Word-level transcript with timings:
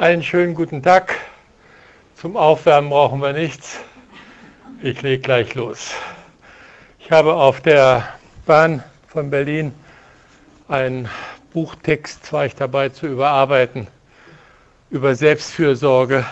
Einen 0.00 0.22
schönen 0.22 0.54
guten 0.54 0.82
Tag. 0.82 1.14
Zum 2.14 2.34
Aufwärmen 2.34 2.88
brauchen 2.88 3.20
wir 3.20 3.34
nichts. 3.34 3.80
Ich 4.82 5.02
lege 5.02 5.20
gleich 5.20 5.54
los. 5.54 5.90
Ich 6.98 7.12
habe 7.12 7.34
auf 7.34 7.60
der 7.60 8.08
Bahn 8.46 8.82
von 9.08 9.28
Berlin 9.28 9.74
einen 10.68 11.06
Buchtext, 11.52 12.32
war 12.32 12.46
ich 12.46 12.54
dabei 12.54 12.88
zu 12.88 13.08
überarbeiten, 13.08 13.88
über 14.88 15.14
Selbstfürsorge. 15.14 16.24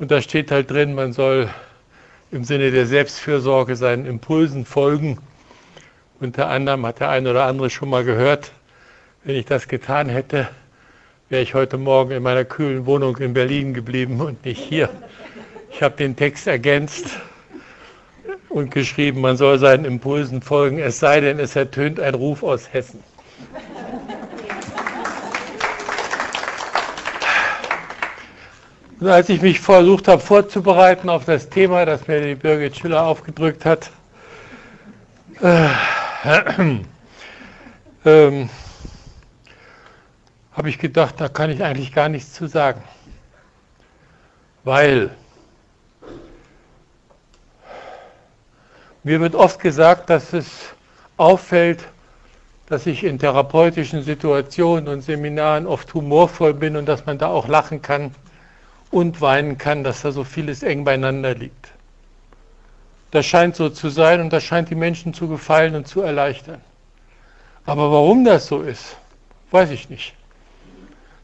Und 0.00 0.10
da 0.10 0.20
steht 0.20 0.50
halt 0.50 0.68
drin, 0.68 0.96
man 0.96 1.12
soll 1.12 1.48
im 2.32 2.42
Sinne 2.42 2.72
der 2.72 2.86
Selbstfürsorge 2.86 3.76
seinen 3.76 4.04
Impulsen 4.04 4.64
folgen. 4.64 5.18
Unter 6.18 6.48
anderem 6.48 6.84
hat 6.84 6.98
der 6.98 7.10
eine 7.10 7.30
oder 7.30 7.44
andere 7.44 7.70
schon 7.70 7.88
mal 7.88 8.02
gehört, 8.02 8.50
wenn 9.22 9.36
ich 9.36 9.46
das 9.46 9.68
getan 9.68 10.08
hätte, 10.08 10.48
wäre 11.28 11.42
ich 11.42 11.54
heute 11.54 11.76
Morgen 11.76 12.12
in 12.12 12.22
meiner 12.22 12.44
kühlen 12.44 12.86
Wohnung 12.86 13.16
in 13.18 13.34
Berlin 13.34 13.74
geblieben 13.74 14.20
und 14.20 14.44
nicht 14.46 14.62
hier. 14.62 14.88
Ich 15.70 15.82
habe 15.82 15.94
den 15.96 16.16
Text 16.16 16.46
ergänzt 16.46 17.18
und 18.48 18.70
geschrieben, 18.70 19.20
man 19.20 19.36
soll 19.36 19.58
seinen 19.58 19.84
Impulsen 19.84 20.40
folgen, 20.40 20.78
es 20.78 20.98
sei 20.98 21.20
denn, 21.20 21.38
es 21.38 21.54
ertönt 21.54 22.00
ein 22.00 22.14
Ruf 22.14 22.42
aus 22.42 22.72
Hessen. 22.72 23.02
Und 29.00 29.08
als 29.08 29.28
ich 29.28 29.42
mich 29.42 29.60
versucht 29.60 30.08
habe 30.08 30.20
vorzubereiten 30.20 31.08
auf 31.08 31.24
das 31.26 31.48
Thema, 31.48 31.84
das 31.84 32.08
mir 32.08 32.20
die 32.20 32.34
Birgit 32.34 32.76
Schiller 32.76 33.06
aufgedrückt 33.06 33.64
hat, 33.64 33.90
äh, 35.40 35.68
ähm, 38.04 38.48
habe 40.58 40.68
ich 40.70 40.78
gedacht, 40.78 41.20
da 41.20 41.28
kann 41.28 41.50
ich 41.50 41.62
eigentlich 41.62 41.92
gar 41.92 42.08
nichts 42.08 42.32
zu 42.32 42.48
sagen. 42.48 42.82
Weil 44.64 45.10
mir 49.04 49.20
wird 49.20 49.36
oft 49.36 49.60
gesagt, 49.60 50.10
dass 50.10 50.32
es 50.32 50.74
auffällt, 51.16 51.86
dass 52.66 52.86
ich 52.86 53.04
in 53.04 53.20
therapeutischen 53.20 54.02
Situationen 54.02 54.88
und 54.88 55.02
Seminaren 55.02 55.64
oft 55.64 55.94
humorvoll 55.94 56.54
bin 56.54 56.76
und 56.76 56.86
dass 56.86 57.06
man 57.06 57.18
da 57.18 57.28
auch 57.28 57.46
lachen 57.46 57.80
kann 57.80 58.12
und 58.90 59.20
weinen 59.20 59.58
kann, 59.58 59.84
dass 59.84 60.02
da 60.02 60.10
so 60.10 60.24
vieles 60.24 60.64
eng 60.64 60.82
beieinander 60.82 61.36
liegt. 61.36 61.68
Das 63.12 63.24
scheint 63.24 63.54
so 63.54 63.70
zu 63.70 63.90
sein 63.90 64.20
und 64.20 64.32
das 64.32 64.42
scheint 64.42 64.70
die 64.70 64.74
Menschen 64.74 65.14
zu 65.14 65.28
gefallen 65.28 65.76
und 65.76 65.86
zu 65.86 66.02
erleichtern. 66.02 66.60
Aber 67.64 67.92
warum 67.92 68.24
das 68.24 68.48
so 68.48 68.62
ist, 68.62 68.96
weiß 69.52 69.70
ich 69.70 69.88
nicht. 69.88 70.17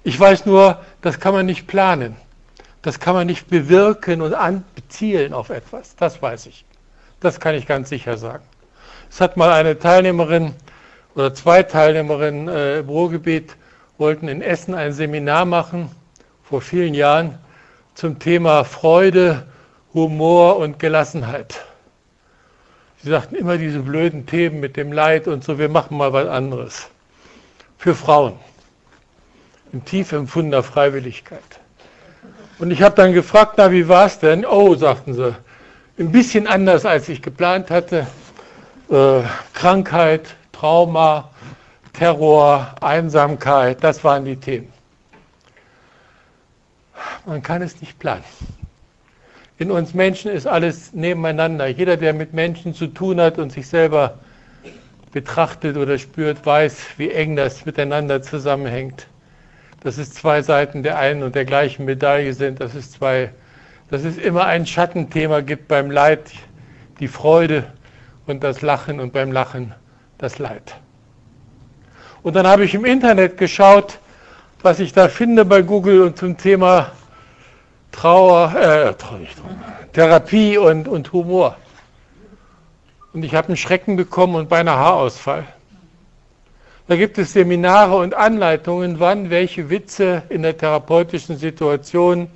Ich 0.07 0.21
weiß 0.21 0.45
nur, 0.45 0.79
das 1.01 1.19
kann 1.19 1.33
man 1.33 1.47
nicht 1.47 1.67
planen. 1.67 2.15
Das 2.83 3.01
kann 3.01 3.15
man 3.15 3.27
nicht 3.27 3.49
bewirken 3.49 4.21
und 4.21 4.35
anzielen 4.35 5.33
auf 5.33 5.49
etwas. 5.49 5.97
Das 5.97 6.21
weiß 6.21 6.45
ich. 6.47 6.67
Das 7.21 7.41
kann 7.41 7.55
ich 7.55 7.67
ganz 7.67 7.89
sicher 7.89 8.19
sagen. 8.19 8.45
Es 9.11 9.23
hat 9.23 9.39
mal 9.39 9.51
eine 9.51 9.79
Teilnehmerin 9.79 10.53
oder 11.15 11.33
zwei 11.33 11.63
Teilnehmerinnen 11.63 12.49
äh, 12.49 12.79
im 12.81 12.89
Ruhrgebiet 12.91 13.57
wollten 13.97 14.29
in 14.29 14.43
Essen 14.43 14.75
ein 14.75 14.93
Seminar 14.93 15.47
machen 15.47 15.91
vor 16.43 16.61
vielen 16.61 16.93
Jahren 16.93 17.39
zum 17.95 18.19
Thema 18.19 18.65
Freude, 18.65 19.47
Humor 19.95 20.59
und 20.59 20.79
Gelassenheit. 20.79 21.65
Sie 23.03 23.09
sagten 23.09 23.37
immer 23.37 23.57
diese 23.57 23.79
blöden 23.79 24.27
Themen 24.27 24.61
mit 24.61 24.77
dem 24.77 24.93
Leid 24.93 25.29
und 25.29 25.45
so, 25.45 25.59
wir 25.59 25.71
machen 25.71 25.97
mal 25.97 26.13
was 26.13 26.29
anderes. 26.29 26.89
Für 27.79 27.95
Frauen 27.95 28.35
in 29.75 29.85
tief 29.85 30.13
empfundener 30.13 30.63
Freiwilligkeit. 30.63 31.43
Und 32.61 32.71
ich 32.71 32.81
habe 32.81 32.95
dann 32.95 33.13
gefragt, 33.13 33.55
na, 33.57 33.73
wie 33.73 33.89
war 33.89 34.07
es 34.07 34.21
denn? 34.21 34.47
Oh, 34.47 34.77
sagten 34.77 35.15
sie, 35.15 35.35
ein 35.99 36.13
bisschen 36.13 36.47
anders, 36.47 36.87
als 36.87 37.09
ich 37.09 37.21
geplant 37.21 37.71
hatte. 37.71 38.07
Äh, 38.89 39.23
Krankheit, 39.53 40.37
Trauma, 40.53 41.29
Terror, 41.93 42.73
Einsamkeit, 42.81 43.83
das 43.83 44.05
waren 44.05 44.25
die 44.25 44.37
Themen. 44.37 44.73
Man 47.27 47.43
kann 47.43 47.61
es 47.61 47.81
nicht 47.81 47.99
planen. 47.99 48.23
In 49.59 49.73
uns 49.73 49.93
Menschen 49.93 50.31
ist 50.31 50.47
alles 50.47 50.93
nebeneinander. 50.93 51.67
Jeder, 51.67 51.97
der 51.97 52.13
mit 52.13 52.33
Menschen 52.33 52.75
zu 52.75 52.87
tun 52.87 53.21
hat 53.21 53.39
und 53.39 53.51
sich 53.51 53.67
selber 53.67 54.19
betrachtet 55.11 55.77
oder 55.77 55.99
spürt, 55.99 56.47
weiß, 56.47 56.79
wie 56.97 57.11
eng 57.11 57.35
das 57.35 57.67
miteinander 57.67 58.23
zusammenhängt 58.23 59.09
dass 59.85 59.99
es 59.99 60.15
zwei 60.15 60.41
Seiten 60.41 60.83
der 60.83 60.99
einen 60.99 61.23
und 61.23 61.35
der 61.35 61.45
gleichen 61.45 61.85
Medaille 61.85 62.33
sind, 62.33 62.59
dass 62.61 62.75
es, 62.75 62.91
zwei, 62.91 63.31
dass 63.91 64.03
es 64.03 64.17
immer 64.17 64.47
ein 64.47 64.67
Schattenthema 64.67 65.43
gibt 65.43 65.69
beim 65.69 65.91
Leid, 65.91 66.33
die 67.01 67.07
Freude 67.07 67.71
und 68.27 68.43
das 68.43 68.63
Lachen 68.63 68.99
und 68.99 69.13
beim 69.13 69.31
Lachen 69.31 69.75
das 70.17 70.39
Leid. 70.39 70.75
Und 72.23 72.35
dann 72.35 72.47
habe 72.47 72.65
ich 72.65 72.75
im 72.75 72.87
Internet 72.87 73.37
geschaut, 73.37 73.99
was 74.63 74.81
ich 74.81 74.95
da 74.95 75.09
finde 75.09 75.45
bei 75.45 75.61
Google 75.61 76.01
und 76.01 76.17
zum 76.17 76.39
Thema 76.39 76.93
Trauer, 77.93 78.55
äh, 78.57 78.95
Therapie 79.93 80.57
und, 80.57 80.89
und 80.89 81.13
Humor. 81.13 81.57
Und 83.13 83.23
ich 83.23 83.35
habe 83.35 83.49
einen 83.49 83.59
Schrecken 83.59 83.97
bekommen 83.97 84.35
und 84.35 84.49
beinahe 84.49 84.79
Haarausfall. 84.79 85.45
Da 86.87 86.97
gibt 86.97 87.17
es 87.17 87.33
Seminare 87.33 87.97
und 87.97 88.15
Anleitungen, 88.15 89.01
wann 89.01 89.31
welche 89.31 89.71
Witze 89.71 90.23
in 90.29 90.43
der 90.43 90.57
therapeutischen 90.57 91.39
Situation 91.39 92.29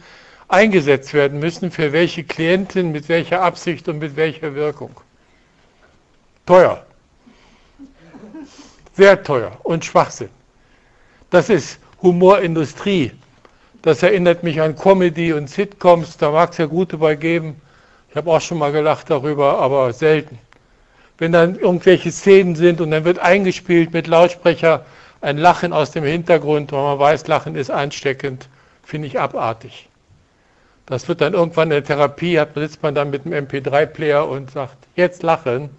eingesetzt 0.49 1.13
werden 1.13 1.39
müssen, 1.39 1.71
für 1.71 1.93
welche 1.93 2.25
Klienten, 2.25 2.91
mit 2.91 3.11
welcher 3.11 3.43
Absicht 3.43 3.89
und 3.89 3.99
mit 3.99 4.17
welcher 4.17 4.55
Wirkung. 4.55 4.91
Teuer. 6.47 6.83
Sehr 8.95 9.23
teuer 9.23 9.53
und 9.65 9.85
Schwachsinn. 9.85 10.31
Das 11.29 11.51
ist 11.51 11.79
Humorindustrie. 12.01 13.13
Das 13.83 14.03
erinnert 14.03 14.43
mich 14.43 14.61
an 14.63 14.75
Comedy 14.75 15.35
und 15.35 15.51
Sitcoms. 15.51 16.17
Da 16.17 16.31
mag 16.31 16.53
es 16.53 16.59
ja 16.59 16.65
gute 16.65 16.97
bei 16.97 17.15
geben. 17.15 17.61
Ich 18.11 18.17
habe 18.17 18.31
auch 18.33 18.41
schon 18.41 18.59
mal 18.59 18.73
gelacht 18.73 19.11
darüber, 19.11 19.59
aber 19.59 19.93
selten 19.93 20.39
wenn 21.19 21.33
dann 21.33 21.57
irgendwelche 21.57 22.11
Szenen 22.13 22.55
sind 22.55 22.81
und 22.81 22.91
dann 22.93 23.05
wird 23.05 23.19
eingespielt 23.19 23.93
mit 23.93 24.07
Lautsprecher 24.07 24.85
ein 25.21 25.37
Lachen 25.37 25.73
aus 25.73 25.91
dem 25.91 26.05
Hintergrund, 26.05 26.73
weil 26.73 26.83
man 26.83 26.99
weiß, 26.99 27.27
Lachen 27.27 27.57
ist 27.57 27.71
ansteckend, 27.71 28.49
finde 28.85 29.09
ich 29.09 29.19
abartig. 29.19 29.89
Das 30.87 31.09
wird 31.09 31.21
dann 31.21 31.35
irgendwann 31.35 31.65
in 31.71 31.71
der 31.71 31.85
Therapie, 31.85 32.41
sitzt 32.55 32.83
man 32.83 32.95
dann 32.95 33.11
mit 33.11 33.27
einem 33.27 33.47
MP3-Player 33.47 34.27
und 34.27 34.51
sagt, 34.51 34.77
jetzt 34.97 35.23
lachen. 35.23 35.71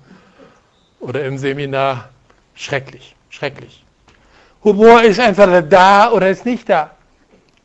Oder 0.99 1.25
im 1.25 1.37
Seminar, 1.37 2.09
schrecklich, 2.53 3.15
schrecklich. 3.29 3.83
Humor 4.63 5.01
ist 5.01 5.17
entweder 5.17 5.61
da 5.61 6.11
oder 6.11 6.29
ist 6.29 6.45
nicht 6.45 6.67
da. 6.67 6.91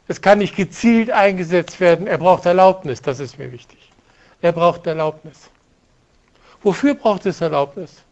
Es 0.07 0.21
kann 0.21 0.39
nicht 0.39 0.55
gezielt 0.55 1.11
eingesetzt 1.11 1.81
werden. 1.81 2.07
Er 2.07 2.19
braucht 2.19 2.47
Erlaubnis, 2.47 3.03
das 3.03 3.21
ist 3.21 3.39
mir 3.39 3.51
wichtig. 3.51 3.91
Er 4.41 4.53
braucht 4.53 4.87
Erlaubnis. 4.87 5.51
Wofür 6.65 6.95
braucht 6.95 7.27
es 7.27 7.43
Erlaubnis? 7.43 8.03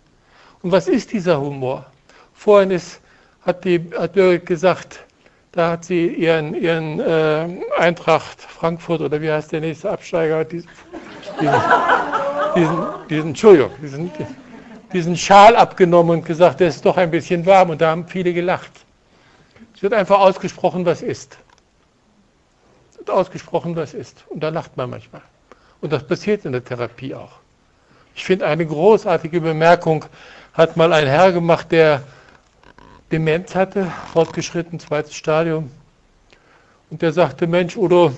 Und 0.63 0.71
was 0.73 0.87
ist 0.87 1.11
dieser 1.11 1.41
Humor? 1.41 1.87
Vorhin 2.35 2.71
ist, 2.71 3.01
hat, 3.41 3.65
die, 3.65 3.81
hat 3.99 4.13
Birgit 4.13 4.45
gesagt, 4.45 5.01
da 5.53 5.71
hat 5.71 5.87
sie 5.87 6.07
ihren, 6.07 6.55
ihren 6.55 7.01
äh, 7.01 7.49
Eintracht 7.79 8.41
Frankfurt 8.41 9.01
oder 9.01 9.21
wie 9.23 9.31
heißt 9.31 9.53
der 9.53 9.61
nächste 9.61 9.91
Absteiger, 9.91 10.45
diesen, 10.45 10.69
diesen, 11.41 11.55
diesen, 12.55 12.79
diesen 13.09 13.29
Entschuldigung, 13.29 13.71
diesen, 13.83 14.11
diesen 14.93 15.17
Schal 15.17 15.57
abgenommen 15.57 16.19
und 16.19 16.27
gesagt, 16.27 16.61
der 16.61 16.69
ist 16.69 16.85
doch 16.85 16.99
ein 16.99 17.11
bisschen 17.11 17.45
warm 17.47 17.71
und 17.71 17.81
da 17.81 17.91
haben 17.91 18.07
viele 18.07 18.35
gelacht. 18.35 18.73
Es 19.75 19.83
wird 19.83 19.95
einfach 19.95 20.21
ausgesprochen, 20.21 20.85
was 20.85 21.01
ist. 21.01 21.39
Es 22.91 22.99
wird 22.99 23.11
ausgesprochen, 23.11 23.75
was 23.77 23.95
ist. 23.95 24.25
Und 24.29 24.43
da 24.43 24.51
lacht 24.51 24.77
man 24.77 24.91
manchmal. 24.91 25.23
Und 25.81 25.91
das 25.91 26.07
passiert 26.07 26.45
in 26.45 26.53
der 26.53 26.63
Therapie 26.63 27.15
auch. 27.15 27.42
Ich 28.15 28.25
finde 28.25 28.47
eine 28.47 28.67
großartige 28.67 29.41
Bemerkung 29.41 30.05
hat 30.53 30.77
mal 30.77 30.93
ein 30.93 31.07
Herr 31.07 31.33
gemacht, 31.33 31.73
der 31.73 32.03
Demenz 33.11 33.55
hatte, 33.55 33.91
fortgeschritten, 34.13 34.79
zweites 34.79 35.15
Stadium. 35.15 35.71
Und 36.91 37.01
der 37.01 37.13
sagte, 37.13 37.47
Mensch, 37.47 37.77
Udo, 37.77 38.13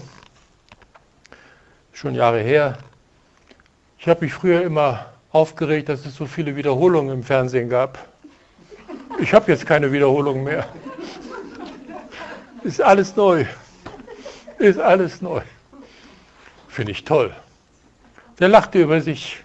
schon 1.93 2.15
Jahre 2.15 2.41
her, 2.41 2.79
ich 3.99 4.09
habe 4.09 4.25
mich 4.25 4.35
früher 4.35 4.63
immer 4.63 5.07
aufgeregt, 5.31 5.89
dass 5.89 6.05
es 6.05 6.17
so 6.17 6.27
viele 6.27 6.57
Wiederholungen 6.57 7.15
im 7.15 7.23
Fernsehen 7.23 7.69
gab. 7.69 7.99
Ich 9.19 9.33
habe 9.33 9.51
jetzt 9.51 9.65
keine 9.65 9.93
Wiederholungen 9.93 10.45
mehr. 10.45 10.69
Ist 12.65 12.81
alles 12.81 13.15
neu. 13.15 13.47
Ist 14.59 14.79
alles 14.79 15.23
neu. 15.23 15.43
Finde 16.69 16.93
ich 16.93 17.05
toll. 17.05 17.35
Der 18.41 18.49
lachte 18.49 18.81
über 18.81 19.01
sich. 19.01 19.44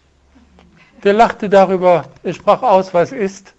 Der 1.03 1.13
lachte 1.13 1.49
darüber, 1.49 2.05
er 2.23 2.33
sprach 2.33 2.61
aus, 2.61 2.93
was 2.93 3.11
ist. 3.11 3.53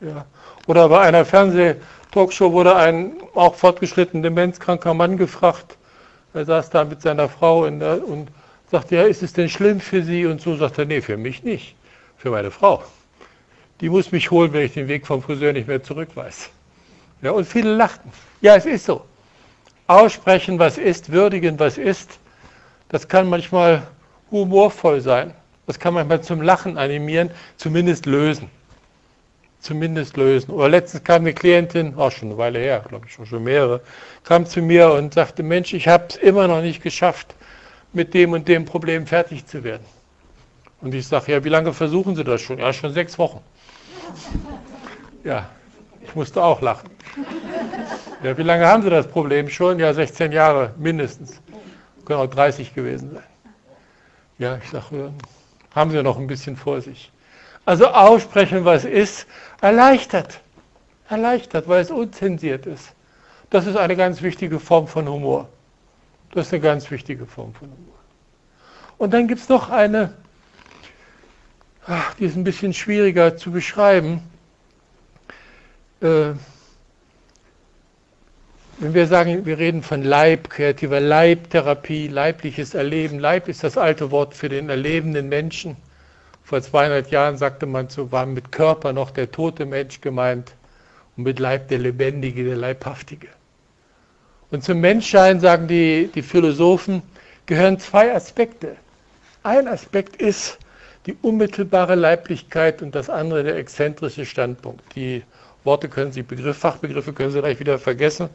Ja. 0.00 0.24
Oder 0.66 0.88
bei 0.88 1.00
einer 1.00 1.24
Fernsehtalkshow 1.24 1.84
Talkshow 2.16 2.52
wurde 2.52 2.74
ein 2.74 3.12
auch 3.34 3.54
fortgeschritten 3.54 4.22
demenzkranker 4.22 4.94
Mann 4.94 5.18
gefragt. 5.18 5.76
Er 6.32 6.46
saß 6.46 6.70
da 6.70 6.84
mit 6.84 7.02
seiner 7.02 7.28
Frau 7.28 7.68
der, 7.68 8.06
und 8.06 8.28
sagte, 8.70 8.96
ja, 8.96 9.02
ist 9.02 9.22
es 9.22 9.34
denn 9.34 9.50
schlimm 9.50 9.80
für 9.80 10.02
Sie? 10.02 10.24
Und 10.24 10.40
so 10.40 10.56
sagte 10.56 10.82
er, 10.82 10.86
nee, 10.86 11.02
für 11.02 11.18
mich 11.18 11.42
nicht, 11.42 11.76
für 12.16 12.30
meine 12.30 12.50
Frau. 12.50 12.82
Die 13.82 13.90
muss 13.90 14.12
mich 14.12 14.30
holen, 14.30 14.52
wenn 14.54 14.64
ich 14.64 14.72
den 14.72 14.88
Weg 14.88 15.06
vom 15.06 15.22
Friseur 15.22 15.52
nicht 15.52 15.68
mehr 15.68 15.82
zurück 15.82 16.08
weiß. 16.14 16.48
Ja, 17.20 17.32
und 17.32 17.44
viele 17.44 17.74
lachten. 17.74 18.10
Ja, 18.40 18.56
es 18.56 18.64
ist 18.64 18.86
so. 18.86 19.04
Aussprechen, 19.86 20.58
was 20.58 20.78
ist, 20.78 21.12
würdigen, 21.12 21.58
was 21.58 21.76
ist, 21.76 22.18
das 22.88 23.06
kann 23.06 23.28
manchmal 23.28 23.82
humorvoll 24.30 25.02
sein. 25.02 25.34
Das 25.66 25.78
kann 25.78 25.94
manchmal 25.94 26.20
zum 26.22 26.42
Lachen 26.42 26.78
animieren, 26.78 27.30
zumindest 27.56 28.06
lösen. 28.06 28.50
Zumindest 29.60 30.16
lösen. 30.16 30.52
Oder 30.52 30.68
letztens 30.68 31.02
kam 31.02 31.22
eine 31.22 31.34
Klientin, 31.34 31.96
auch 31.96 32.12
schon 32.12 32.28
eine 32.28 32.38
Weile 32.38 32.60
her, 32.60 32.84
glaube 32.88 33.06
ich 33.06 33.14
schon, 33.14 33.26
schon 33.26 33.42
mehrere, 33.42 33.80
kam 34.22 34.46
zu 34.46 34.62
mir 34.62 34.92
und 34.92 35.14
sagte, 35.14 35.42
Mensch, 35.42 35.72
ich 35.74 35.88
habe 35.88 36.04
es 36.08 36.16
immer 36.16 36.46
noch 36.46 36.62
nicht 36.62 36.82
geschafft, 36.82 37.34
mit 37.92 38.14
dem 38.14 38.32
und 38.32 38.46
dem 38.46 38.64
Problem 38.64 39.06
fertig 39.06 39.46
zu 39.46 39.64
werden. 39.64 39.84
Und 40.82 40.94
ich 40.94 41.08
sage, 41.08 41.32
ja, 41.32 41.42
wie 41.42 41.48
lange 41.48 41.72
versuchen 41.72 42.14
Sie 42.14 42.22
das 42.22 42.42
schon? 42.42 42.58
Ja, 42.58 42.72
schon 42.72 42.92
sechs 42.92 43.18
Wochen. 43.18 43.40
Ja, 45.24 45.48
ich 46.02 46.14
musste 46.14 46.42
auch 46.42 46.60
lachen. 46.60 46.88
Ja, 48.22 48.36
wie 48.38 48.42
lange 48.42 48.66
haben 48.66 48.82
Sie 48.82 48.90
das 48.90 49.08
Problem 49.08 49.48
schon? 49.48 49.78
Ja, 49.78 49.92
16 49.92 50.30
Jahre 50.30 50.72
mindestens. 50.78 51.40
Können 52.04 52.20
auch 52.20 52.26
30 52.26 52.74
gewesen 52.74 53.10
sein. 53.14 53.24
Ja, 54.38 54.58
ich 54.62 54.70
sage, 54.70 55.12
haben 55.76 55.90
Sie 55.90 56.02
noch 56.02 56.18
ein 56.18 56.26
bisschen 56.26 56.56
vor 56.56 56.80
sich. 56.80 57.12
Also 57.66 57.86
aussprechen, 57.86 58.64
was 58.64 58.84
ist, 58.84 59.26
erleichtert. 59.60 60.40
Erleichtert, 61.08 61.68
weil 61.68 61.82
es 61.82 61.90
unzensiert 61.90 62.66
ist. 62.66 62.92
Das 63.50 63.66
ist 63.66 63.76
eine 63.76 63.94
ganz 63.94 64.22
wichtige 64.22 64.58
Form 64.58 64.88
von 64.88 65.08
Humor. 65.08 65.48
Das 66.32 66.46
ist 66.46 66.54
eine 66.54 66.62
ganz 66.62 66.90
wichtige 66.90 67.26
Form 67.26 67.54
von 67.54 67.68
Humor. 67.68 67.94
Und 68.98 69.12
dann 69.12 69.28
gibt 69.28 69.42
es 69.42 69.48
noch 69.48 69.68
eine, 69.70 70.14
ach, 71.86 72.14
die 72.14 72.24
ist 72.24 72.36
ein 72.36 72.44
bisschen 72.44 72.72
schwieriger 72.72 73.36
zu 73.36 73.52
beschreiben. 73.52 74.22
Äh, 76.00 76.32
wenn 78.78 78.92
wir 78.92 79.06
sagen, 79.06 79.46
wir 79.46 79.58
reden 79.58 79.82
von 79.82 80.02
Leib, 80.02 80.50
kreativer 80.50 81.00
Leibtherapie, 81.00 82.08
leibliches 82.08 82.74
Erleben, 82.74 83.18
Leib 83.18 83.48
ist 83.48 83.64
das 83.64 83.78
alte 83.78 84.10
Wort 84.10 84.34
für 84.34 84.50
den 84.50 84.68
erlebenden 84.68 85.28
Menschen. 85.28 85.76
Vor 86.44 86.60
200 86.60 87.10
Jahren 87.10 87.38
sagte 87.38 87.64
man 87.64 87.88
so, 87.88 88.12
war 88.12 88.26
mit 88.26 88.52
Körper 88.52 88.92
noch 88.92 89.10
der 89.10 89.30
tote 89.30 89.64
Mensch 89.64 90.00
gemeint 90.00 90.52
und 91.16 91.24
mit 91.24 91.38
Leib 91.38 91.68
der 91.68 91.78
Lebendige, 91.78 92.44
der 92.44 92.56
Leibhaftige. 92.56 93.28
Und 94.50 94.62
zum 94.62 94.80
Menschsein, 94.80 95.40
sagen 95.40 95.66
die, 95.68 96.10
die 96.14 96.22
Philosophen, 96.22 97.02
gehören 97.46 97.78
zwei 97.78 98.14
Aspekte. 98.14 98.76
Ein 99.42 99.68
Aspekt 99.68 100.16
ist 100.16 100.58
die 101.06 101.16
unmittelbare 101.22 101.94
Leiblichkeit 101.94 102.82
und 102.82 102.94
das 102.94 103.08
andere 103.08 103.42
der 103.42 103.56
exzentrische 103.56 104.26
Standpunkt. 104.26 104.82
Die 104.94 105.22
Worte 105.66 105.88
können 105.88 106.12
Sie, 106.12 106.22
Begriff, 106.22 106.56
Fachbegriffe 106.56 107.12
können 107.12 107.32
Sie 107.32 107.40
gleich 107.40 107.60
wieder 107.60 107.78
vergessen. 107.78 108.30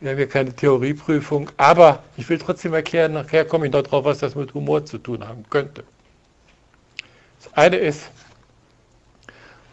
Wir 0.00 0.10
haben 0.10 0.16
hier 0.16 0.28
keine 0.28 0.52
Theorieprüfung, 0.52 1.50
aber 1.58 2.02
ich 2.16 2.28
will 2.28 2.38
trotzdem 2.38 2.74
erklären, 2.74 3.12
nachher 3.12 3.44
komme 3.44 3.66
ich 3.66 3.72
noch 3.72 3.82
drauf, 3.82 4.04
was 4.04 4.18
das 4.18 4.34
mit 4.34 4.52
Humor 4.52 4.84
zu 4.84 4.98
tun 4.98 5.26
haben 5.26 5.44
könnte. 5.48 5.84
Das 7.40 7.52
eine 7.54 7.76
ist, 7.76 8.10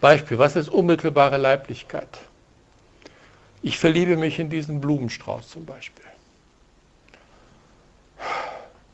Beispiel, 0.01 0.37
was 0.37 0.55
ist 0.55 0.69
unmittelbare 0.69 1.37
Leiblichkeit? 1.37 2.19
Ich 3.61 3.79
verliebe 3.79 4.15
mich 4.15 4.39
in 4.39 4.49
diesen 4.49 4.79
Blumenstrauß 4.79 5.49
zum 5.49 5.65
Beispiel. 5.65 6.05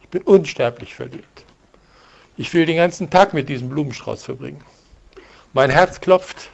Ich 0.02 0.10
bin 0.10 0.22
unsterblich 0.24 0.96
verliebt. 0.96 1.44
Ich 2.38 2.54
will 2.54 2.66
den 2.66 2.78
ganzen 2.78 3.10
Tag 3.10 3.34
mit 3.34 3.50
diesem 3.50 3.70
Blumenstrauß 3.70 4.24
verbringen. 4.24 4.64
Mein 5.54 5.70
Herz 5.70 6.00
klopft, 6.00 6.50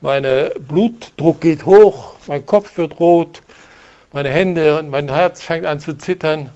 mein 0.00 0.50
Blutdruck 0.60 1.40
geht 1.40 1.64
hoch, 1.64 2.14
mein 2.26 2.44
Kopf 2.44 2.76
wird 2.76 2.98
rot, 3.00 3.42
meine 4.12 4.30
Hände 4.30 4.78
und 4.78 4.90
mein 4.90 5.08
Herz 5.08 5.42
fängt 5.42 5.66
an 5.66 5.80
zu 5.80 5.96
zittern. 5.96 6.50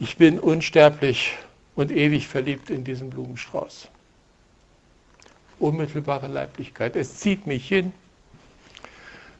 Ich 0.00 0.16
bin 0.16 0.38
unsterblich 0.38 1.36
und 1.76 1.90
ewig 1.90 2.28
verliebt 2.28 2.70
in 2.70 2.84
diesen 2.84 3.10
Blumenstrauß. 3.10 3.88
Unmittelbare 5.58 6.28
Leiblichkeit. 6.28 6.94
Es 6.94 7.16
zieht 7.16 7.46
mich 7.46 7.66
hin. 7.66 7.92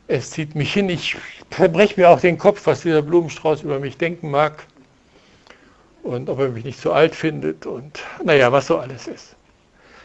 Es 0.09 0.31
zieht 0.31 0.55
mich 0.55 0.73
hin. 0.73 0.89
Ich 0.89 1.17
verbreche 1.51 2.01
mir 2.01 2.11
auch 2.11 2.21
den 2.21 2.39
Kopf, 2.39 2.67
was 2.67 2.83
dieser 2.83 3.03
Blumenstrauß 3.03 3.63
über 3.63 3.79
mich 3.79 3.97
denken 3.99 4.31
mag. 4.31 4.65
Und 6.03 6.29
ob 6.29 6.41
er 6.41 6.49
mich 6.49 6.65
nicht 6.65 6.81
zu 6.81 6.93
alt 6.93 7.15
findet 7.15 7.67
und 7.67 8.01
naja, 8.25 8.51
was 8.51 8.67
so 8.67 8.79
alles 8.79 9.07
ist. 9.07 9.37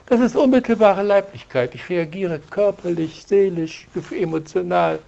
Das 0.07 0.19
ist 0.19 0.35
unmittelbare 0.35 1.01
Leiblichkeit. 1.01 1.73
Ich 1.75 1.89
reagiere 1.89 2.39
körperlich, 2.49 3.23
seelisch, 3.25 3.87
emotional 4.11 4.99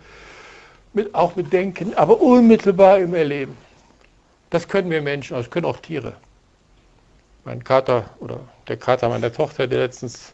mit, 0.93 1.13
auch 1.13 1.35
mit 1.35 1.51
Denken, 1.51 1.93
aber 1.95 2.21
unmittelbar 2.21 2.99
im 2.99 3.13
Erleben. 3.13 3.57
Das 4.49 4.67
können 4.67 4.89
wir 4.89 5.01
Menschen, 5.01 5.35
das 5.35 5.49
können 5.49 5.65
auch 5.65 5.79
Tiere. 5.79 6.13
Mein 7.43 7.63
Kater 7.63 8.09
oder 8.19 8.39
der 8.67 8.77
Kater 8.77 9.09
meiner 9.09 9.31
Tochter, 9.31 9.67
der 9.67 9.79
letztens 9.79 10.33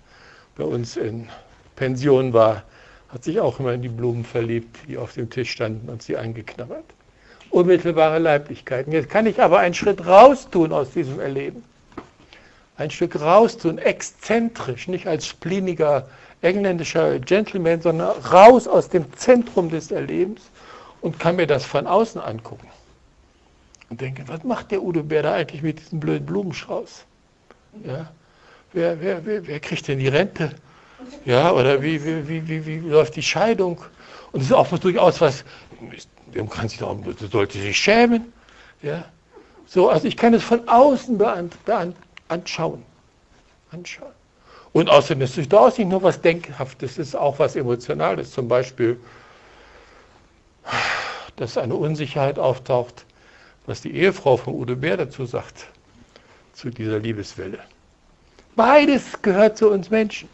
bei 0.56 0.64
uns 0.64 0.96
in 0.96 1.28
Pension 1.76 2.32
war, 2.32 2.64
hat 3.10 3.24
sich 3.24 3.40
auch 3.40 3.60
immer 3.60 3.74
in 3.74 3.82
die 3.82 3.90
Blumen 3.90 4.24
verliebt, 4.24 4.78
die 4.88 4.98
auf 4.98 5.14
dem 5.14 5.30
Tisch 5.30 5.52
standen 5.52 5.90
und 5.90 6.04
sie 6.04 6.16
eingeknabbert. 6.16 6.86
Unmittelbare 7.50 8.20
Leiblichkeiten. 8.20 8.94
Jetzt 8.94 9.10
kann 9.10 9.26
ich 9.26 9.42
aber 9.42 9.60
einen 9.60 9.74
Schritt 9.74 10.06
raus 10.06 10.48
tun 10.50 10.72
aus 10.72 10.92
diesem 10.92 11.20
Erleben. 11.20 11.64
Ein 12.78 12.90
Stück 12.90 13.20
raus 13.20 13.58
tun, 13.58 13.78
exzentrisch, 13.78 14.88
nicht 14.88 15.08
als 15.08 15.28
spliniger 15.28 16.08
engländischer 16.42 17.20
Gentleman, 17.20 17.82
sondern 17.82 18.18
raus 18.26 18.68
aus 18.68 18.90
dem 18.90 19.06
Zentrum 19.16 19.70
des 19.70 19.92
Erlebens 19.92 20.42
und 21.02 21.20
kann 21.20 21.36
mir 21.36 21.48
das 21.48 21.66
von 21.66 21.88
außen 21.88 22.20
angucken. 22.20 22.68
Und 23.90 24.02
denke, 24.02 24.24
was 24.28 24.44
macht 24.44 24.72
der 24.72 24.82
Udo 24.82 25.04
Bär 25.04 25.24
da 25.24 25.34
eigentlich 25.34 25.62
mit 25.62 25.80
diesem 25.80 26.00
blöden 26.00 26.26
Blumenstrauß? 26.26 27.06
Ja? 27.86 28.12
Wer, 28.74 29.02
wer, 29.02 29.26
wer, 29.26 29.46
wer 29.46 29.60
kriegt 29.60 29.88
denn 29.88 30.00
die 30.00 30.08
Rente? 30.08 30.52
Ja, 31.26 31.52
oder 31.52 31.82
wie, 31.82 32.04
wie, 32.04 32.28
wie, 32.28 32.48
wie, 32.48 32.66
wie 32.66 32.80
läuft 32.80 33.16
die 33.16 33.24
Scheidung? 33.24 33.82
Und 34.32 34.42
es 34.42 34.48
ist 34.48 34.54
auch 34.54 34.68
durchaus 34.78 35.20
was, 35.20 35.44
man 36.34 36.50
kann 36.50 36.70
sich 36.70 36.80
doch, 36.80 36.98
sollte 37.32 37.60
sich 37.60 37.78
schämen. 37.78 38.32
Ja? 38.82 39.06
So, 39.66 39.90
also 39.90 40.08
ich 40.08 40.16
kann 40.16 40.34
es 40.34 40.44
von 40.44 40.68
außen 40.68 41.18
beant, 41.18 41.66
beant, 41.66 41.96
anschauen. 42.32 42.84
anschauen. 43.72 44.12
Und 44.74 44.90
außerdem 44.90 45.22
ist 45.22 45.38
es 45.38 45.50
durchaus 45.50 45.78
nicht 45.78 45.90
nur 45.90 46.02
was 46.02 46.22
Denkhaftes, 46.22 46.92
es 46.94 47.10
ist 47.10 47.16
auch 47.16 47.40
was 47.40 47.56
Emotionales. 47.56 48.32
Zum 48.32 48.48
Beispiel, 48.48 49.00
dass 51.36 51.58
eine 51.58 51.76
Unsicherheit 51.76 52.40
auftaucht, 52.40 53.06
was 53.66 53.82
die 53.82 53.94
Ehefrau 53.94 54.38
von 54.38 54.54
Udo 54.54 54.76
Bär 54.76 54.98
dazu 54.98 55.26
sagt, 55.26 55.68
zu 56.54 56.70
dieser 56.70 57.00
Liebeswelle. 57.00 57.60
Beides 58.56 59.22
gehört 59.22 59.58
zu 59.58 59.70
uns 59.70 59.90
Menschen. 59.90 60.30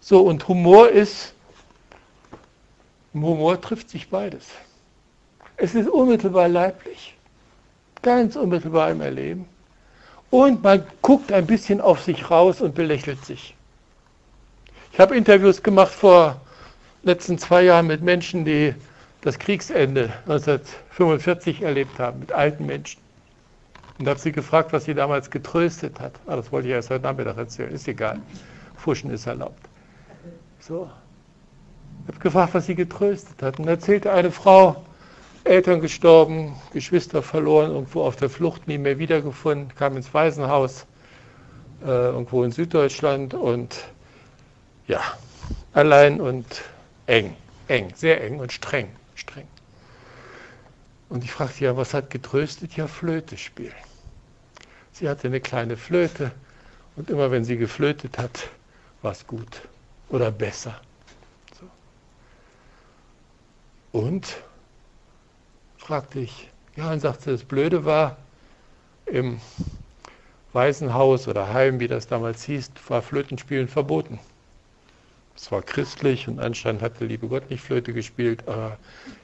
So, 0.00 0.20
und 0.22 0.46
Humor 0.48 0.88
ist, 0.88 1.34
im 3.14 3.24
Humor 3.24 3.60
trifft 3.60 3.88
sich 3.90 4.08
beides. 4.08 4.48
Es 5.56 5.74
ist 5.74 5.88
unmittelbar 5.88 6.48
leiblich, 6.48 7.14
ganz 8.02 8.36
unmittelbar 8.36 8.90
im 8.90 9.00
Erleben 9.00 9.48
und 10.32 10.62
man 10.62 10.82
guckt 11.02 11.30
ein 11.30 11.46
bisschen 11.46 11.82
auf 11.82 12.02
sich 12.02 12.30
raus 12.30 12.62
und 12.62 12.74
belächelt 12.74 13.22
sich. 13.22 13.54
Ich 14.90 14.98
habe 14.98 15.14
Interviews 15.14 15.62
gemacht 15.62 15.92
vor 15.92 16.40
letzten 17.02 17.36
zwei 17.36 17.64
Jahren 17.64 17.86
mit 17.86 18.00
Menschen, 18.00 18.46
die 18.46 18.74
das 19.20 19.38
Kriegsende 19.38 20.10
1945 20.22 21.60
erlebt 21.60 21.98
haben, 21.98 22.20
mit 22.20 22.32
alten 22.32 22.64
Menschen. 22.64 22.98
Und 23.98 24.08
habe 24.08 24.18
sie 24.18 24.32
gefragt, 24.32 24.72
was 24.72 24.86
sie 24.86 24.94
damals 24.94 25.30
getröstet 25.30 26.00
hat. 26.00 26.14
Ah, 26.26 26.36
das 26.36 26.50
wollte 26.50 26.66
ich 26.66 26.74
erst 26.74 26.88
heute 26.88 27.04
Nachmittag 27.04 27.36
erzählen, 27.36 27.70
ist 27.70 27.86
egal. 27.86 28.18
Fuschen 28.74 29.10
ist 29.10 29.26
erlaubt. 29.26 29.68
So. 30.60 30.90
Ich 32.04 32.14
habe 32.14 32.20
gefragt, 32.20 32.54
was 32.54 32.64
sie 32.64 32.74
getröstet 32.74 33.42
hat. 33.42 33.58
Und 33.58 33.68
erzählte 33.68 34.10
eine 34.10 34.30
Frau, 34.30 34.82
Eltern 35.44 35.80
gestorben, 35.80 36.54
Geschwister 36.72 37.22
verloren, 37.22 37.72
irgendwo 37.72 38.02
auf 38.02 38.16
der 38.16 38.30
Flucht, 38.30 38.68
nie 38.68 38.78
mehr 38.78 38.98
wiedergefunden, 38.98 39.74
kam 39.74 39.96
ins 39.96 40.12
Waisenhaus, 40.14 40.86
äh, 41.82 41.86
irgendwo 41.86 42.44
in 42.44 42.52
Süddeutschland 42.52 43.34
und 43.34 43.76
ja, 44.86 45.00
allein 45.72 46.20
und 46.20 46.46
eng, 47.06 47.36
eng, 47.68 47.92
sehr 47.96 48.22
eng 48.22 48.38
und 48.38 48.52
streng, 48.52 48.88
streng. 49.14 49.48
Und 51.08 51.24
ich 51.24 51.32
fragte 51.32 51.64
ja, 51.64 51.76
was 51.76 51.92
hat 51.92 52.10
getröstet? 52.10 52.76
Ja, 52.76 52.86
Flöte 52.86 53.36
spielen. 53.36 53.74
Sie 54.92 55.08
hatte 55.08 55.26
eine 55.26 55.40
kleine 55.40 55.76
Flöte 55.76 56.30
und 56.96 57.10
immer 57.10 57.30
wenn 57.30 57.44
sie 57.44 57.56
geflötet 57.56 58.18
hat, 58.18 58.48
war 59.02 59.12
es 59.12 59.26
gut 59.26 59.62
oder 60.08 60.30
besser. 60.30 60.80
Und? 63.92 64.36
Fragte 65.82 66.20
ich. 66.20 66.48
Ja, 66.76 66.92
und 66.92 67.00
sagte, 67.00 67.32
das 67.32 67.44
Blöde 67.44 67.84
war, 67.84 68.16
im 69.06 69.40
Waisenhaus 70.52 71.28
oder 71.28 71.52
Heim, 71.52 71.80
wie 71.80 71.88
das 71.88 72.06
damals 72.06 72.44
hieß, 72.44 72.70
war 72.88 73.02
Flötenspielen 73.02 73.68
verboten. 73.68 74.18
Es 75.36 75.50
war 75.50 75.62
christlich 75.62 76.28
und 76.28 76.38
anscheinend 76.38 76.82
hat 76.82 77.00
der 77.00 77.08
liebe 77.08 77.26
Gott 77.26 77.50
nicht 77.50 77.64
Flöte 77.64 77.92
gespielt, 77.92 78.46
aber 78.46 78.78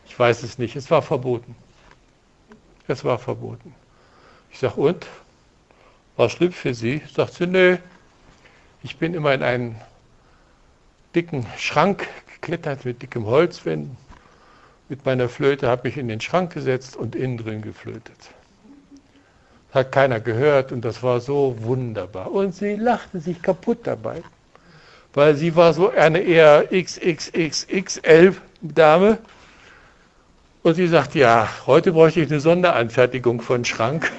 ich 0.06 0.18
weiß 0.18 0.42
es 0.42 0.58
nicht. 0.58 0.74
Es 0.74 0.90
war 0.90 1.00
verboten. 1.00 1.54
Es 2.88 3.04
war 3.04 3.18
verboten. 3.18 3.74
Ich 4.50 4.58
sage, 4.58 4.80
und? 4.80 5.06
War 6.16 6.28
schlimm 6.28 6.52
für 6.52 6.74
Sie? 6.74 7.02
Sagt 7.14 7.34
sie, 7.34 7.46
nö. 7.46 7.76
Ich 8.82 8.96
bin 8.96 9.14
immer 9.14 9.32
in 9.32 9.42
einen 9.42 9.80
dicken 11.14 11.46
Schrank 11.56 12.08
geklettert 12.34 12.84
mit 12.84 13.02
dickem 13.02 13.26
Holzwänden. 13.26 13.96
Mit 14.88 15.04
meiner 15.04 15.28
Flöte 15.28 15.68
habe 15.68 15.88
mich 15.88 15.98
in 15.98 16.08
den 16.08 16.20
Schrank 16.20 16.54
gesetzt 16.54 16.96
und 16.96 17.14
innen 17.14 17.36
drin 17.36 17.60
geflötet. 17.60 18.16
Hat 19.72 19.92
keiner 19.92 20.18
gehört 20.18 20.72
und 20.72 20.82
das 20.82 21.02
war 21.02 21.20
so 21.20 21.56
wunderbar. 21.60 22.32
Und 22.32 22.54
sie 22.54 22.76
lachte 22.76 23.20
sich 23.20 23.42
kaputt 23.42 23.80
dabei, 23.84 24.22
weil 25.12 25.34
sie 25.34 25.54
war 25.56 25.74
so 25.74 25.90
eine 25.90 26.20
eher 26.20 26.68
XXXXL-Dame. 26.72 29.18
Und 30.62 30.74
sie 30.74 30.88
sagt, 30.88 31.14
ja, 31.14 31.50
heute 31.66 31.92
bräuchte 31.92 32.20
ich 32.20 32.30
eine 32.30 32.40
Sonderanfertigung 32.40 33.42
von 33.42 33.66
Schrank. 33.66 34.10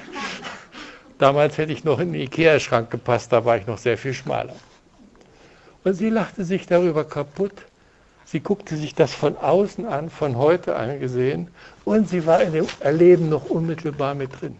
Damals 1.18 1.58
hätte 1.58 1.74
ich 1.74 1.84
noch 1.84 1.98
in 2.00 2.14
den 2.14 2.22
Ikea-Schrank 2.22 2.92
gepasst, 2.92 3.34
da 3.34 3.44
war 3.44 3.58
ich 3.58 3.66
noch 3.66 3.80
sehr 3.80 3.98
viel 3.98 4.14
schmaler. 4.14 4.56
Und 5.84 5.96
sie 5.96 6.10
lachte 6.10 6.46
sich 6.46 6.68
darüber 6.68 7.06
kaputt. 7.06 7.54
Sie 8.32 8.42
guckte 8.42 8.78
sich 8.78 8.94
das 8.94 9.12
von 9.12 9.38
außen 9.38 9.88
an, 9.88 10.12
von 10.12 10.38
heute 10.38 10.76
angesehen, 10.76 11.48
und 11.84 12.08
sie 12.08 12.28
war 12.28 12.44
in 12.44 12.54
dem 12.54 12.68
Erleben 12.80 13.28
noch 13.28 13.50
unmittelbar 13.50 14.14
mit 14.14 14.40
drin. 14.40 14.56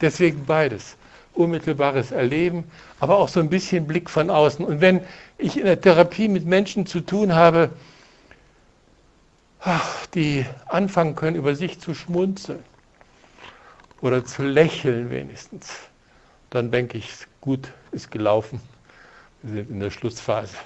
Deswegen 0.00 0.44
beides. 0.44 0.96
Unmittelbares 1.34 2.10
Erleben, 2.10 2.64
aber 2.98 3.18
auch 3.18 3.28
so 3.28 3.38
ein 3.38 3.48
bisschen 3.48 3.86
Blick 3.86 4.10
von 4.10 4.28
außen. 4.28 4.64
Und 4.64 4.80
wenn 4.80 5.02
ich 5.38 5.56
in 5.56 5.66
der 5.66 5.80
Therapie 5.80 6.26
mit 6.26 6.46
Menschen 6.46 6.84
zu 6.84 7.00
tun 7.00 7.32
habe, 7.32 7.70
die 10.14 10.44
anfangen 10.66 11.14
können, 11.14 11.36
über 11.36 11.54
sich 11.54 11.78
zu 11.78 11.94
schmunzeln 11.94 12.64
oder 14.00 14.24
zu 14.24 14.42
lächeln 14.42 15.10
wenigstens, 15.10 15.70
dann 16.50 16.72
denke 16.72 16.98
ich, 16.98 17.08
gut, 17.40 17.68
ist 17.92 18.10
gelaufen. 18.10 18.60
Wir 19.42 19.62
sind 19.62 19.70
in 19.70 19.78
der 19.78 19.92
Schlussphase. 19.92 20.56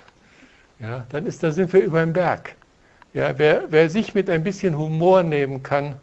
Ja, 0.85 1.07
dann 1.09 1.25
ist, 1.25 1.43
da 1.43 1.50
sind 1.50 1.73
wir 1.73 1.83
über 1.83 2.05
den 2.05 2.12
Berg. 2.12 2.57
Ja, 3.14 3.38
wer, 3.38 3.64
wer 3.71 3.88
sich 3.88 4.14
mit 4.14 4.29
ein 4.29 4.45
bisschen 4.45 4.76
Humor 4.76 5.23
nehmen 5.23 5.62
kann, 5.62 5.99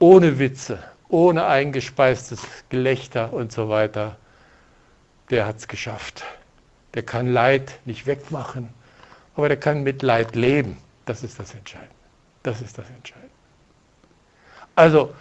ohne 0.00 0.40
Witze, 0.40 0.82
ohne 1.08 1.46
eingespeistes 1.46 2.42
Gelächter 2.68 3.32
und 3.32 3.52
so 3.52 3.68
weiter, 3.68 4.16
der 5.30 5.46
hat 5.46 5.58
es 5.58 5.68
geschafft. 5.68 6.24
Der 6.94 7.04
kann 7.04 7.32
Leid 7.32 7.78
nicht 7.84 8.06
wegmachen, 8.06 8.70
aber 9.36 9.46
der 9.46 9.60
kann 9.60 9.84
mit 9.84 10.02
Leid 10.02 10.34
leben. 10.34 10.76
Das 11.04 11.22
ist 11.22 11.38
das 11.38 11.54
Entscheidende. 11.54 11.94
Das 12.42 12.60
ist 12.60 12.76
das 12.76 12.90
Entscheidende. 12.90 13.30
Also, 14.74 15.14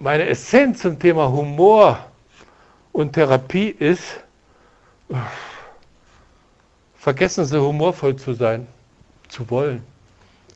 meine 0.00 0.26
Essenz 0.26 0.80
zum 0.80 0.98
Thema 0.98 1.30
Humor 1.30 2.10
und 2.92 3.12
Therapie 3.12 3.68
ist, 3.68 4.18
vergessen 6.96 7.44
Sie 7.44 7.60
humorvoll 7.60 8.16
zu 8.16 8.34
sein, 8.34 8.66
zu 9.28 9.48
wollen. 9.50 9.82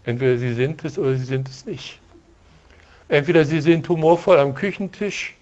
Entweder 0.05 0.39
Sie 0.39 0.55
sind 0.55 0.85
es 0.85 0.99
oder 0.99 1.15
Sie 1.15 1.25
sind 1.25 1.49
es 1.49 1.67
nicht. 1.67 2.01
Entweder 3.09 3.45
Sie 3.45 3.61
sind 3.61 3.89
humorvoll 3.89 4.39
am 4.39 4.55
Küchentisch 4.55 5.35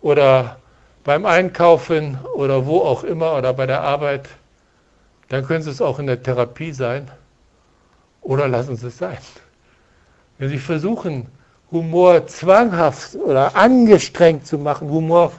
oder 0.00 0.58
beim 1.04 1.26
Einkaufen 1.26 2.18
oder 2.34 2.66
wo 2.66 2.80
auch 2.80 3.04
immer 3.04 3.36
oder 3.36 3.52
bei 3.52 3.66
der 3.66 3.80
Arbeit. 3.82 4.28
Dann 5.28 5.44
können 5.44 5.62
Sie 5.62 5.70
es 5.70 5.80
auch 5.80 5.98
in 5.98 6.06
der 6.06 6.22
Therapie 6.22 6.72
sein 6.72 7.10
oder 8.22 8.48
lassen 8.48 8.76
Sie 8.76 8.88
es 8.88 8.98
sein. 8.98 9.18
Wenn 10.38 10.48
Sie 10.50 10.58
versuchen, 10.58 11.26
Humor 11.70 12.26
zwanghaft 12.26 13.14
oder 13.14 13.54
angestrengt 13.56 14.46
zu 14.46 14.58
machen, 14.58 14.88
Humor 14.88 15.32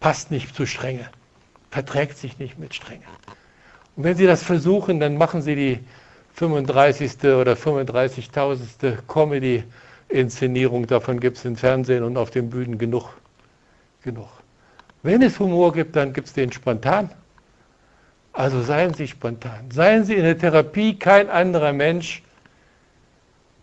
passt 0.00 0.30
nicht 0.30 0.54
zu 0.54 0.66
Strenge, 0.66 1.08
verträgt 1.70 2.18
sich 2.18 2.38
nicht 2.38 2.58
mit 2.58 2.74
Strenge. 2.74 3.04
Und 3.96 4.04
wenn 4.04 4.16
Sie 4.16 4.26
das 4.26 4.42
versuchen, 4.42 5.00
dann 5.00 5.16
machen 5.16 5.42
Sie 5.42 5.54
die 5.54 5.80
35. 6.34 7.18
oder 7.24 7.54
35.000. 7.54 8.98
Comedy-Inszenierung. 9.06 10.86
Davon 10.86 11.20
gibt 11.20 11.38
es 11.38 11.44
im 11.44 11.56
Fernsehen 11.56 12.02
und 12.02 12.16
auf 12.16 12.30
den 12.30 12.50
Bühnen 12.50 12.78
genug. 12.78 13.10
genug. 14.02 14.28
Wenn 15.02 15.22
es 15.22 15.38
Humor 15.38 15.72
gibt, 15.72 15.96
dann 15.96 16.12
gibt 16.12 16.28
es 16.28 16.34
den 16.34 16.52
spontan. 16.52 17.10
Also 18.32 18.62
seien 18.62 18.94
Sie 18.94 19.08
spontan. 19.08 19.70
Seien 19.70 20.04
Sie 20.04 20.14
in 20.14 20.22
der 20.22 20.38
Therapie 20.38 20.98
kein 20.98 21.28
anderer 21.28 21.72
Mensch 21.72 22.22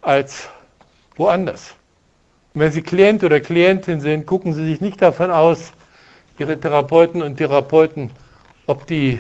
als 0.02 0.50
woanders. 1.16 1.76
Und 2.54 2.62
wenn 2.62 2.72
Sie 2.72 2.82
Klient 2.82 3.24
oder 3.24 3.40
Klientin 3.40 4.02
sind, 4.02 4.26
gucken 4.26 4.54
Sie 4.54 4.66
sich 4.66 4.82
nicht 4.82 5.02
davon 5.02 5.32
aus, 5.32 5.72
Ihre 6.40 6.60
Therapeuten 6.60 7.22
und 7.22 7.38
Therapeuten, 7.38 8.12
ob 8.68 8.86
die 8.88 9.20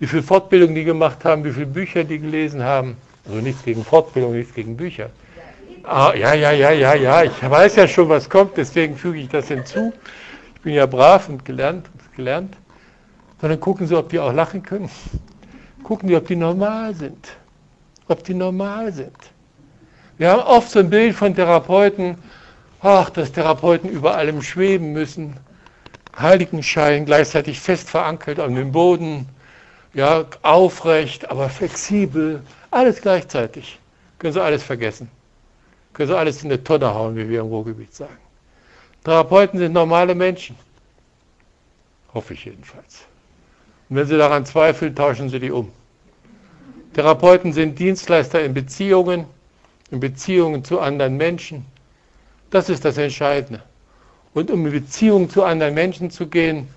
wie 0.00 0.06
viel 0.06 0.22
Fortbildung 0.22 0.74
die 0.74 0.84
gemacht 0.84 1.24
haben, 1.24 1.44
wie 1.44 1.52
viele 1.52 1.66
Bücher 1.66 2.04
die 2.04 2.18
gelesen 2.18 2.62
haben. 2.62 2.96
Also 3.26 3.40
nichts 3.40 3.64
gegen 3.64 3.84
Fortbildung, 3.84 4.32
nichts 4.32 4.52
gegen 4.52 4.76
Bücher. 4.76 5.10
Ah, 5.84 6.12
ja, 6.14 6.34
ja, 6.34 6.50
ja, 6.50 6.70
ja, 6.70 6.94
ja, 6.94 7.22
ich 7.22 7.50
weiß 7.50 7.76
ja 7.76 7.86
schon, 7.86 8.08
was 8.08 8.28
kommt, 8.28 8.56
deswegen 8.56 8.96
füge 8.96 9.18
ich 9.18 9.28
das 9.28 9.48
hinzu. 9.48 9.92
Ich 10.54 10.60
bin 10.62 10.74
ja 10.74 10.86
brav 10.86 11.28
und 11.28 11.44
gelernt 11.44 11.86
und 11.92 12.16
gelernt. 12.16 12.56
Sondern 13.40 13.60
gucken 13.60 13.86
Sie, 13.86 13.96
ob 13.96 14.08
die 14.08 14.18
auch 14.18 14.32
lachen 14.32 14.62
können. 14.62 14.90
Gucken 15.82 16.08
Sie, 16.08 16.16
ob 16.16 16.26
die 16.26 16.36
normal 16.36 16.94
sind. 16.94 17.36
Ob 18.08 18.24
die 18.24 18.34
normal 18.34 18.92
sind. 18.92 19.16
Wir 20.16 20.30
haben 20.30 20.42
oft 20.42 20.70
so 20.70 20.78
ein 20.78 20.88
Bild 20.88 21.14
von 21.14 21.34
Therapeuten, 21.34 22.16
ach, 22.80 23.10
dass 23.10 23.32
Therapeuten 23.32 23.90
über 23.90 24.16
allem 24.16 24.40
schweben 24.42 24.92
müssen. 24.92 25.34
Heiligenschein, 26.18 27.04
gleichzeitig 27.04 27.60
fest 27.60 27.90
verankert 27.90 28.38
an 28.38 28.54
dem 28.54 28.72
Boden, 28.72 29.28
ja, 29.94 30.24
aufrecht, 30.42 31.30
aber 31.30 31.48
flexibel, 31.48 32.42
alles 32.70 33.00
gleichzeitig. 33.00 33.78
Können 34.18 34.32
Sie 34.32 34.42
alles 34.42 34.62
vergessen. 34.62 35.08
Können 35.92 36.08
Sie 36.08 36.16
alles 36.16 36.42
in 36.42 36.50
eine 36.50 36.62
Tonne 36.62 36.92
hauen, 36.92 37.16
wie 37.16 37.28
wir 37.28 37.40
im 37.40 37.46
Ruhrgebiet 37.46 37.94
sagen. 37.94 38.16
Therapeuten 39.04 39.58
sind 39.58 39.72
normale 39.72 40.14
Menschen. 40.14 40.56
Hoffe 42.12 42.34
ich 42.34 42.44
jedenfalls. 42.44 43.04
Und 43.88 43.96
wenn 43.96 44.06
Sie 44.06 44.16
daran 44.16 44.46
zweifeln, 44.46 44.94
tauschen 44.94 45.28
Sie 45.28 45.38
die 45.38 45.50
um. 45.50 45.70
Therapeuten 46.94 47.52
sind 47.52 47.78
Dienstleister 47.78 48.42
in 48.42 48.54
Beziehungen, 48.54 49.26
in 49.90 50.00
Beziehungen 50.00 50.64
zu 50.64 50.80
anderen 50.80 51.16
Menschen. 51.16 51.66
Das 52.50 52.68
ist 52.68 52.84
das 52.84 52.98
Entscheidende. 52.98 53.62
Und 54.34 54.50
um 54.50 54.66
in 54.66 54.72
Beziehungen 54.72 55.30
zu 55.30 55.44
anderen 55.44 55.74
Menschen 55.74 56.10
zu 56.10 56.26
gehen, 56.26 56.68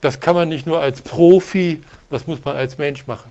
das 0.00 0.18
kann 0.18 0.34
man 0.34 0.48
nicht 0.48 0.66
nur 0.66 0.80
als 0.80 1.02
Profi, 1.02 1.82
das 2.10 2.26
muss 2.26 2.44
man 2.44 2.56
als 2.56 2.78
Mensch 2.78 3.06
machen. 3.06 3.30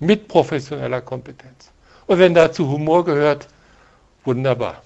Mit 0.00 0.28
professioneller 0.28 1.00
Kompetenz. 1.00 1.70
Und 2.06 2.18
wenn 2.18 2.34
dazu 2.34 2.68
Humor 2.68 3.04
gehört, 3.04 3.48
wunderbar. 4.24 4.82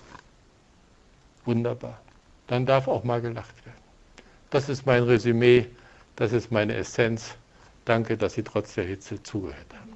Wunderbar. 1.44 1.98
Dann 2.46 2.66
darf 2.66 2.88
auch 2.88 3.04
mal 3.04 3.20
gelacht 3.20 3.54
werden. 3.64 3.78
Das 4.50 4.68
ist 4.68 4.86
mein 4.86 5.04
Resümee, 5.04 5.66
das 6.16 6.32
ist 6.32 6.50
meine 6.50 6.74
Essenz. 6.74 7.34
Danke, 7.84 8.16
dass 8.16 8.34
Sie 8.34 8.42
trotz 8.42 8.74
der 8.74 8.84
Hitze 8.84 9.22
zugehört 9.22 9.66
haben. 9.74 9.90